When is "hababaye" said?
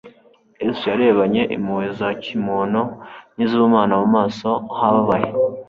4.77-5.29